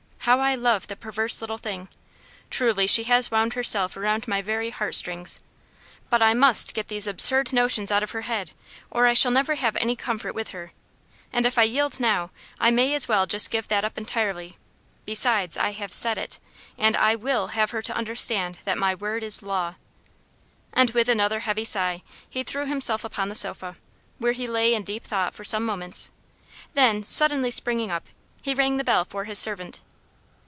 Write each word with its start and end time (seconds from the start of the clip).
How 0.25 0.39
I 0.39 0.53
love 0.53 0.85
the 0.85 0.95
perverse 0.95 1.41
little 1.41 1.57
thing! 1.57 1.87
Truly 2.51 2.85
she 2.85 3.05
has 3.05 3.31
wound 3.31 3.53
herself 3.53 3.97
around 3.97 4.27
my 4.27 4.39
very 4.41 4.69
heart 4.69 4.93
strings. 4.93 5.39
But 6.11 6.21
I 6.21 6.35
must 6.35 6.75
get 6.75 6.89
these 6.89 7.07
absurd 7.07 7.51
notions 7.51 7.91
out 7.91 8.03
of 8.03 8.11
her 8.11 8.21
head, 8.21 8.51
or 8.91 9.07
I 9.07 9.15
shall 9.15 9.31
never 9.31 9.55
have 9.55 9.75
any 9.77 9.95
comfort 9.95 10.35
with 10.35 10.49
her; 10.49 10.73
and 11.33 11.43
if 11.47 11.57
I 11.57 11.63
yield 11.63 11.99
now, 11.99 12.29
I 12.59 12.69
may 12.69 12.93
as 12.93 13.07
well 13.07 13.25
just 13.25 13.49
give 13.49 13.67
that 13.69 13.83
up 13.83 13.97
entirely; 13.97 14.57
besides, 15.05 15.57
I 15.57 15.71
have 15.71 15.91
said 15.91 16.19
it; 16.19 16.37
and 16.77 16.95
I 16.95 17.15
will 17.15 17.47
have 17.47 17.71
her 17.71 17.81
to 17.81 17.93
understand 17.95 18.59
that 18.63 18.77
my 18.77 18.93
word 18.93 19.23
is 19.23 19.41
law." 19.41 19.73
And 20.71 20.91
with 20.91 21.09
another 21.09 21.39
heavy 21.41 21.65
sigh 21.65 22.03
he 22.29 22.43
threw 22.43 22.67
himself 22.67 23.03
upon 23.03 23.29
the 23.29 23.35
sofa, 23.35 23.75
where 24.19 24.33
he 24.33 24.45
lay 24.45 24.75
in 24.75 24.83
deep 24.83 25.03
thought 25.03 25.33
for 25.33 25.43
some 25.43 25.65
moments; 25.65 26.11
then, 26.73 27.03
suddenly 27.03 27.49
springing 27.49 27.89
up, 27.89 28.05
he 28.43 28.53
rang 28.53 28.77
the 28.77 28.83
bell 28.85 29.03
for 29.03 29.23
his 29.23 29.39
servant. 29.39 29.79